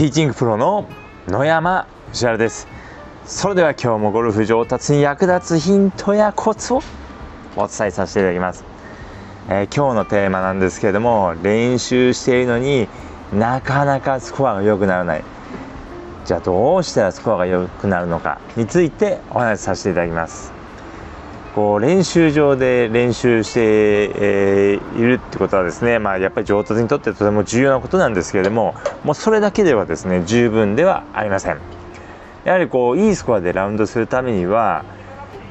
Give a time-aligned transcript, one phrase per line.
[0.00, 0.88] ティーチングプロの
[1.28, 2.66] 野山藤原です。
[3.26, 6.80] それでは今日もゴルフ上達に役立つヒントやコツを
[7.54, 8.64] お伝えさせていただきます、
[9.50, 12.88] えー、今日のテーマなんですけれども練習しているのに
[13.34, 15.24] なかなかスコアが良くならない。
[16.24, 20.59] じゃあどうしたらスコアが良くなるのかについてお話しさせていただきます。
[21.54, 23.60] こう練習場で練習して、
[24.14, 31.58] え、いるってことはですね、まあ、やっぱり上達にとってとても重要なことなんですけれどももうそれだけではですね十分ではありません。
[32.44, 34.84] やはりこういいスコアでラウンドするためには、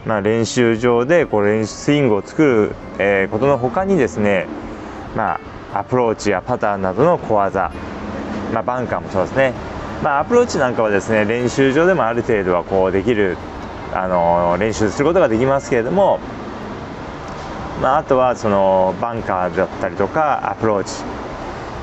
[0.05, 4.47] まあ、練習場でこう練習スイングを作る、え、ことのほかにですね、
[5.15, 5.39] ま
[5.73, 7.71] あ、アプローチやパターなどの小技、
[8.53, 9.53] まあ、バンカーもそうですね、
[10.01, 13.37] まあ、アプローチなんかはですね練習場でもある程度はこうできる
[13.93, 16.19] あの練習することができますけれども、
[17.81, 21.03] まあ、あとはそのバンカーだったりとかアプローチ、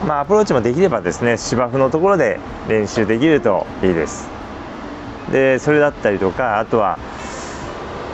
[0.06, 4.28] まあ、アプローチもできればですね芝生のところで練習できるといいです。
[5.32, 6.98] でそれだったりとかあとは、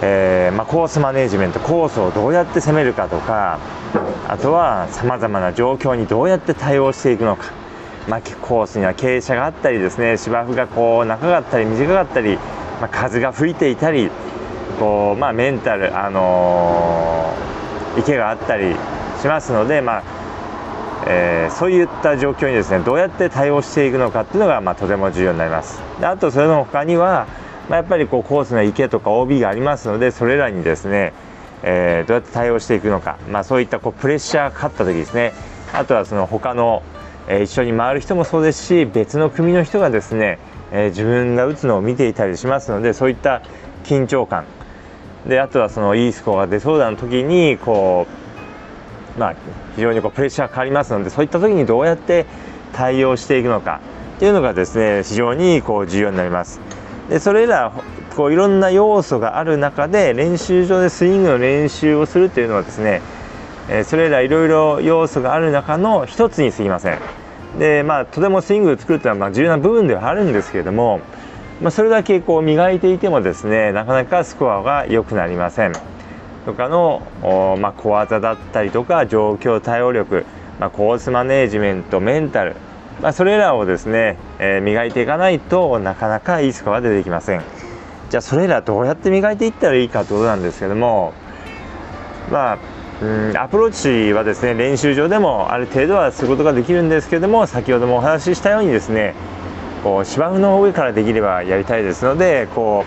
[0.03, 3.59] えー、まあ、コースマネジメントコースをどうやって攻めるかとか
[4.29, 7.53] あとはさまざまな状況にどうやって対応していくのか、
[8.09, 12.39] まあ、コースには傾斜があったりですね芝生がこう長かったり短かったり
[12.83, 14.11] まあ、風が吹いていたり
[14.81, 18.75] こう、まあ、メンタル、あのー、池があったり
[19.21, 20.03] しますので、まあ
[21.07, 25.81] えー、そういった状況にですねどうやって対応していくのかっていうのが、まあ、とても重要になります。
[26.01, 27.29] であとそれの他には、
[27.69, 31.13] まあ、やっぱりこうコースの池とか OB がありますのでそれらにですね、
[31.63, 35.33] え、どうやって対応していくのか、まあ、そういったこうプレッシャーがかかった時ですね
[35.73, 36.83] あとはその他の、
[37.29, 40.41] え、一緒に回る人もそうですし別の組の人がですね
[40.73, 43.43] えー、自分が打つのを見ていたりしますのでそういった
[43.85, 44.45] 緊張感
[45.27, 48.07] であとはそのいいスコアが出そうだの時にこ
[49.17, 49.37] う、まあ、
[49.77, 52.27] 非常にこうプレッシャーがかかりますのでそういった時にどうやって
[52.73, 53.81] 対応していくのか
[54.17, 56.61] っていうのがですね非常にこう重要になります。
[57.09, 57.73] でそれら
[58.17, 63.01] こういろんな要素がある中で練習場でスイングの練習をするっていうのはですね、
[63.69, 66.99] えそれらいろいろ要素がある中の一つにすぎません。
[67.59, 71.01] でまあとてもスイングを作るというのはまあ重要な部分ではあるんですけれども、
[71.61, 75.73] まあ、それだけこう磨いていてもですねなかなかスコアが良くなりません。
[76.45, 77.07] とかの、
[77.61, 80.27] まあ、小技だったりとか状況対応力、
[80.59, 82.57] まあ、コースマネージメントメンタル、
[83.01, 87.43] まあ、それらをですね、えー、磨いていかないとなかなかいいスコアは出てきません。
[88.11, 91.15] じゃあそれらどうやって磨いていったらいいかということなんですけれども
[92.31, 92.59] まあ
[93.01, 93.37] うん。
[93.37, 99.15] アプローチはですね練習場でもある程度はすることができるんですけども先ほどもお話ししたようにですね
[99.83, 102.85] こう芝生の上からできればやりたいですのでこ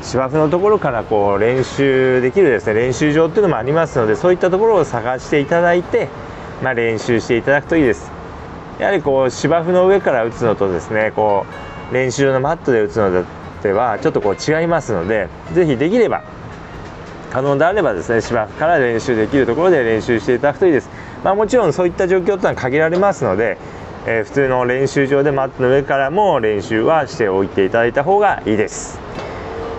[0.00, 6.08] う芝生のところからこう練習できるですね練習場っていうのもありますのでそういったところを探していただいて、
[6.62, 8.12] まあ、練習していただくといいです。
[8.78, 11.46] やはりこう芝生の上から打つのとですねこ
[11.90, 13.24] う練習のマットで打つの
[13.62, 16.24] ではちょっとこう違いますので是非できれば
[17.34, 20.88] 可能であればですね芝生から練習できるところで練習していただくといいです、
[21.24, 23.58] まあ、もちろんそういった状況というのは限られますので、
[24.06, 29.00] えー、普通の練習場でマットの上からも練習はしておいていただいた方がいいです。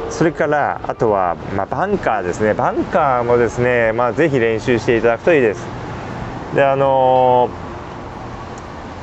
[0.09, 2.53] それからあとは、まあ、バンカーですね。
[2.53, 5.65] バンカーもですね、まあ、ぜひ練習していただくといいです。
[6.55, 7.49] であの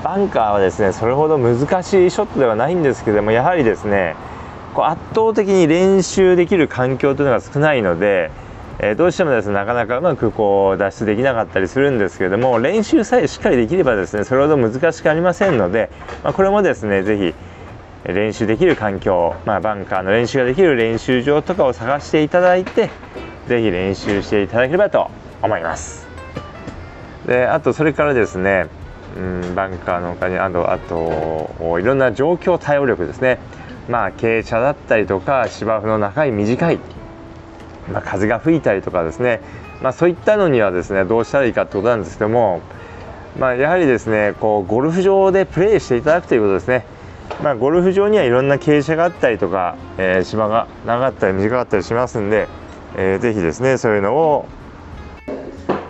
[0.03, 4.15] ー、バンカーはですねそれほど難しいショットではないんですけどもやはりですね
[4.75, 8.31] こう圧倒的に練習できる環境というのが少ないので、
[8.79, 15.91] えー、どうしてもですねなかなかうまくこう脱出できなかったりするんですけれども練習さえしっかりできればですねそれほど難しくありませんので、
[16.25, 17.35] まあ、これもですね是
[18.05, 22.91] 非練習できる環境、まあ、バンカーの練習ができる練習場とかを探していただいて
[23.47, 25.11] 是非練習していただければと
[25.43, 26.07] 思います。
[27.27, 28.67] であとそれからですね
[29.17, 33.39] うんバンカーの他にあとあといろんな状況対応力ですね
[33.89, 36.79] まあ、傾斜だったりとか芝生の長い短い、
[37.93, 39.41] まあ、風が吹いたりとかですね、
[39.83, 42.61] まあ、そういったのにはですねどうしたらいいかってことなんですけども、
[43.39, 46.85] まあ、やはりですねこうゴルフ場でプレーしていただくということですね。
[47.43, 52.47] まあ、ゴルフ場にはいろんな傾斜があったりとか、えー、芝が長かったり短かったりしますんで、
[52.97, 54.47] えー、ぜひですねそういうのを、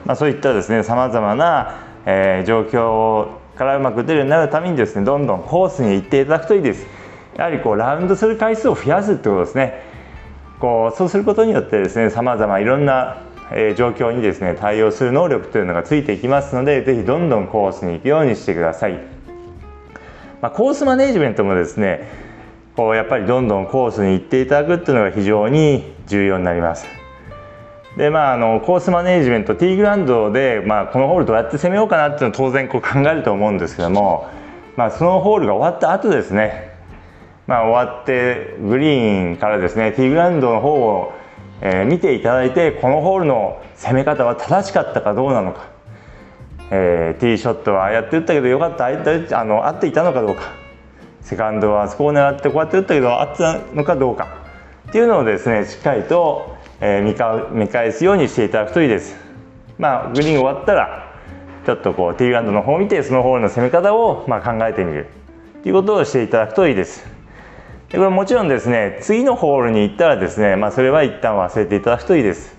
[0.05, 6.87] まあ、そういったですねさまざまな、えー、状況からうまく出るようになるためにですねどんどんコースに行っていただくといいです。
[7.37, 9.83] やはりこうラウンドする回数を増やすってことですね。
[10.61, 13.23] こうそうすることによってですねさまざまいろんな、
[13.77, 18.95] 状況にですね対応する能力というのがついていきますので是非どんどんコースに行くようにしてください、
[20.41, 22.09] まあ、コースマネジメントもですね
[22.77, 26.87] こうやっぱりどんどんコースに行っていただくっていうのが非常に重要になります。
[27.99, 34.31] でまあ、あのコースマネジメントティーグラウンドで、まあ、このホールどうやって攻めようかなっていうのを当然こう考えると思うんですけども
[34.77, 36.72] まあ、そのホールが終わった後ですね、
[37.47, 41.13] まあ、終わってグリーンからですねティーグラウンドの方を、
[41.61, 45.69] えー、見ていただいてこのホールの攻め方は正しかったかどうなのか、
[46.71, 50.53] えー、ティーショットはやって打ったけどよかったあの合っていたのかどうか
[51.21, 54.43] セカンドはそこを狙ってこうやって打ったけど合ったのかどうか
[54.89, 59.17] っていうのをですねしっかりと、えー、見か見返すようにしていただくといいです。
[59.79, 61.13] まあ、グリーン終わったら
[61.65, 65.09] ちょっとこうティーグラウンドの方を見てそのホールの攻め方をま考えてみる
[65.63, 67.22] ということをしていただくといいです。
[67.93, 72.57] でこれもちろんですね次のホールに行ったらですね、まあ、それは一旦忘れていただくといいです。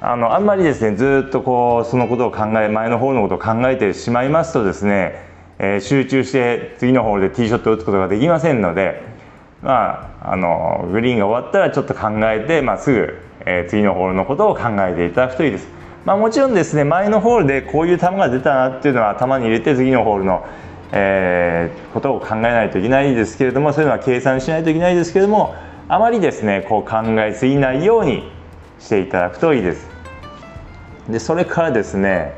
[0.00, 5.32] あのあんまりですねずっとこうそのことを考え前のホールのことを考えてしまいますとですね
[5.64, 9.00] えー、集中して次のホールでティーショットを打つことができませんので、
[9.62, 15.68] まあ、あのグリーンが終わったらちょっと考えて、まあ、すぐ、えー、次のホールのことを考えていただくといいです。
[16.04, 20.44] まあ、もちろんですね前のホールでこういう球が出たなっていうのは頭に入れて次のホールの、
[20.92, 25.54] えー、ことを考えないといけないですけれどもそういうのは計算しないといけないですけれども
[25.88, 28.30] あまりですねこう考えすぎないように
[28.78, 29.88] していただくといいです。
[31.08, 32.34] でそれからですね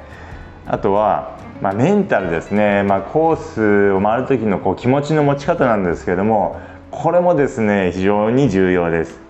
[0.67, 6.61] あとはまあ、メンタルですね、まあ、コースを回る時のこう気持ちの持ち方なんですけれども
[6.91, 9.21] これもですね非常に重要です。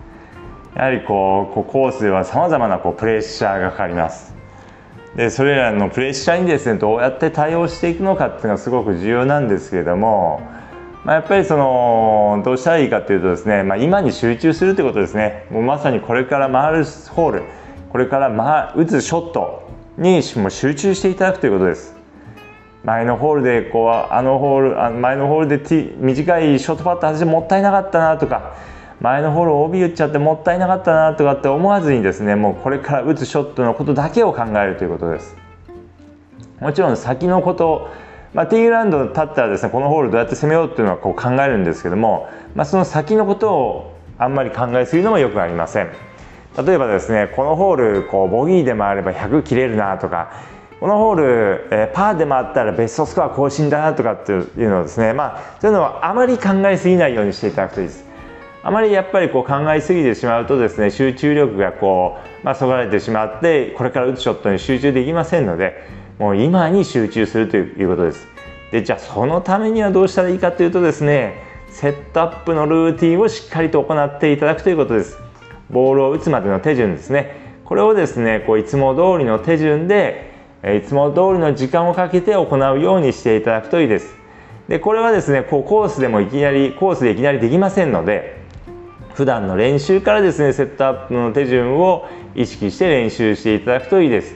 [0.74, 4.34] やはりこうコースではさまざまなこうプレッシャーがかかります。
[5.16, 10.40] でそれらのプレッシャーにですねどうやって対応していくのかっていうのがすごく重要なんですけれども、
[11.04, 15.46] まあ、やっぱりそのどうしたらいいかというとですね、まあ、今に集中するということですね。
[15.50, 17.42] もうまさにこれから回るホール
[17.90, 21.94] これから、打つショットにも集中していただくということです。
[22.82, 28.56] 前のホールでこうあのホールあの前のホールで短いショートパット外してもったいなかったなとか
[29.04, 35.36] 前のホール OB 打っちゃってもったいなかったなとかって思わずにですねもうこれから打つショットのことだけを考えるということです。
[36.58, 37.90] もちろん先のこと
[38.32, 45.92] まあ、ティーグラウンド立ったらですねこのホールどうやって攻めようっていうのはこう考えるんですけども、まあ、その先のことをあんまり考えすぎるのもよくありません。
[46.66, 50.32] 例えばですねこのホールこうボギーで回れば100切れるなとか
[50.80, 58.13] このホール、えー、パーで回ったらベストスコア更新だなとかっていうのをですねまあそういうのはあまり考えすぎないようにしていただくといいです。
[58.66, 65.86] あまりやっぱりこう考えすぎてしまうとですね集中力がこう、まあ、そがれてしまってこれから打つショットに集中できませんので
[66.18, 68.26] もう今に集中するということです。
[68.72, 75.18] でじゃあそのためにはどうしたらいいかというとですねセットアップのルーティンをしっかりと行っていただくということです。
[75.70, 77.36] ボールを打つまでの手順ですね。
[77.66, 80.32] これをですねこういつも通りの手順で
[80.64, 84.14] いつも通りの時間をかけて行うようにしていただくといいです。
[84.68, 88.33] でこれはですねこうコースでもいきなりコースでいきなりできませんので
[89.14, 94.34] 普段の練習からですねセットアップの手順を意識して練習していただくといいです。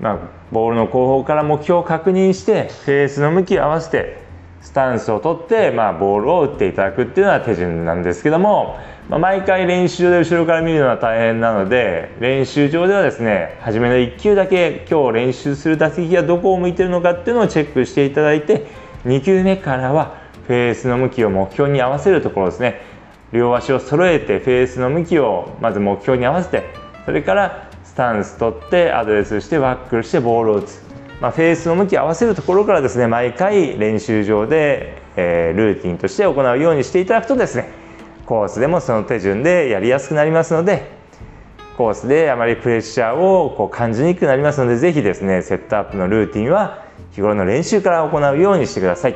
[0.00, 0.18] まあ、
[0.52, 4.18] ボールの後方から目標を確認してフェースの向きを合わせて
[4.60, 8.76] スタンスをとって、まあ、ボールを打っていただくっていうのは手順なんですけども
[9.08, 18.66] まあ、毎回練習場で後ろから見るのは大変なので練習場ではですね初めの1球だけ今日練習する打席がどこを向いてるのかっていうのをチェックしていただいて
[19.04, 20.18] 2球目からは
[20.48, 22.80] フェースの向きを目標に合わせるところですね
[23.32, 26.64] 両足を揃えてフェースの向きをまず目標に合わせて
[27.04, 30.82] それからスタンス取ってアドレスしてワックルしてボールを打つ、
[31.20, 37.70] まあ、フェースの向きを合わせるところからですね毎回練習場で、えー、ルーティンとして行うようにしていただくとですね
[38.26, 40.96] コースでもその手順でやりやすくなりますので
[41.76, 49.14] コースであまりプレッシャーをこう感じにくくなりますので是非ですねセットアップのルーティンは日頃の練習から行うようにしてください。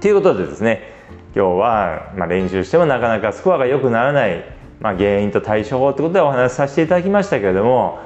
[0.00, 0.97] ということでですね
[1.34, 4.44] 今日は、ま練習してもなかなかスコアが良くならない、
[4.80, 8.00] まあ、原因と対処法ということでお話しさせていただきましたけれども、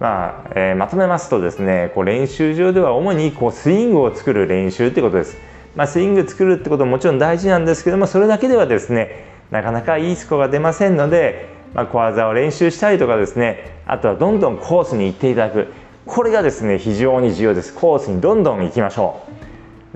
[0.00, 5.38] まあえー、まとめますとですねこう練習場では主にこうスイングを作る練習ということです。
[5.74, 15.72] まあ、スイング作るってことももちろん大事なんですけどもそれだけではですねなかなかいいスコアが出ませんので、まあ、小技を練習したりとかですねあとはどんどんコースに行っていただく。
[16.06, 17.74] これがですね非常に重要です。
[17.74, 19.45] コースにどんどん行きましょう。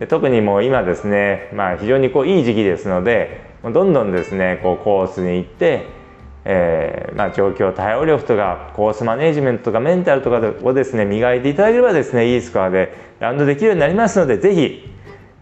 [0.01, 6.01] で特にもう今ですね、まあ、非常にこういい時期ですのでどんどんですねこうコースに行って
[6.45, 14.89] えーまあ、状況対応力とかコースマネジメントとかメンタルとかをですね磨いていただければですねいいスコアでラウンドできるようになりますのでぜひ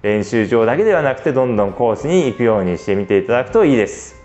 [0.03, 4.17] 練習場だけではなくてどんどんコースに行くようにしてみていただくといいです。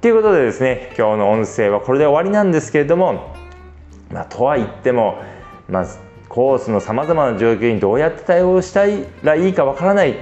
[0.00, 3.34] ということでですね今日の音声はこれで終わりなんですけれども、
[4.10, 5.20] まあ、とは言っても、
[5.68, 5.86] まあ、
[6.32, 8.86] コースのさまざまな状況にどうやって対応した
[9.22, 10.16] らいいかわからない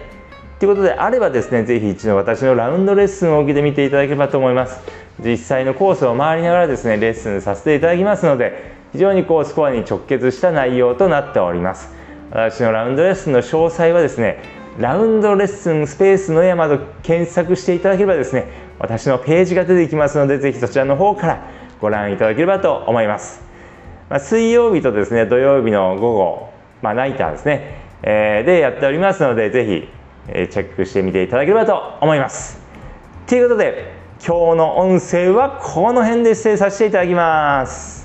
[0.59, 4.81] ということであればですね是非一度私のラウンドレッスンを受けてみていただければと思います。
[5.25, 11.89] 実際のコースを回りながらですねレッスンさせていただきますので非常にこうスコアに直結した内容となっております。
[12.31, 14.43] 私のラウンドレッスンの詳細はですね
[14.79, 18.47] ラウンドレッスンスペース野山と検索していただければですね
[18.81, 21.51] 私のページが出てきますのでぜひそちらの方から
[21.81, 23.43] ご覧いただければと思います、
[24.11, 26.53] まあ、水曜日とですね土曜日の午後、
[26.83, 29.89] まあ、ナイターですね、えー、でやっておりますのでぜひ、
[30.29, 32.61] えチェックしてみていただければと思います。
[33.29, 38.00] ということで今日の音声はこの辺で失礼させていただきます。